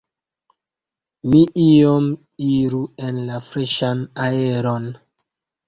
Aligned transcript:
Ni 1.33 1.41
iom 1.65 2.09
iru 2.47 2.81
en 3.09 3.21
la 3.29 3.39
freŝan 3.51 4.05
aeron. 4.27 4.93